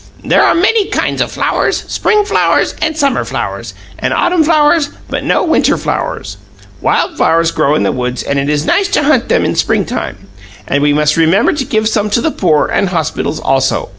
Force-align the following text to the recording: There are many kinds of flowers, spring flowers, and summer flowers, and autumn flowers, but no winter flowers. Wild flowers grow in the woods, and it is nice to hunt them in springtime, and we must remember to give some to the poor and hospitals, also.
There 0.25 0.41
are 0.41 0.55
many 0.55 0.85
kinds 0.87 1.21
of 1.21 1.31
flowers, 1.31 1.83
spring 1.87 2.25
flowers, 2.25 2.73
and 2.81 2.97
summer 2.97 3.23
flowers, 3.23 3.75
and 3.99 4.15
autumn 4.15 4.43
flowers, 4.43 4.89
but 5.07 5.23
no 5.23 5.43
winter 5.43 5.77
flowers. 5.77 6.37
Wild 6.81 7.17
flowers 7.17 7.51
grow 7.51 7.75
in 7.75 7.83
the 7.83 7.91
woods, 7.91 8.23
and 8.23 8.39
it 8.39 8.49
is 8.49 8.65
nice 8.65 8.87
to 8.97 9.03
hunt 9.03 9.29
them 9.29 9.45
in 9.45 9.53
springtime, 9.53 10.27
and 10.65 10.81
we 10.81 10.91
must 10.91 11.17
remember 11.17 11.53
to 11.53 11.65
give 11.65 11.87
some 11.87 12.09
to 12.09 12.19
the 12.21 12.31
poor 12.31 12.65
and 12.65 12.89
hospitals, 12.89 13.39
also. 13.39 13.89